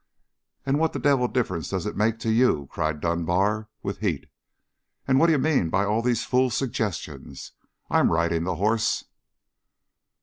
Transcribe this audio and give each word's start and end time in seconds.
"And 0.65 0.79
what 0.79 0.93
the 0.93 0.99
devil 0.99 1.27
difference 1.27 1.69
does 1.69 1.83
that 1.83 1.95
make 1.95 2.17
to 2.21 2.31
you?" 2.31 2.67
cried 2.71 3.01
Dunbar 3.01 3.69
with 3.83 3.99
heat. 3.99 4.25
"And 5.07 5.19
what 5.19 5.27
do 5.27 5.31
you 5.33 5.37
mean 5.37 5.69
by 5.69 5.85
all 5.85 6.01
these 6.01 6.23
fool 6.25 6.49
suggestions? 6.49 7.51
I'm 7.87 8.11
riding 8.11 8.43
the 8.43 8.55
horse!" 8.55 9.05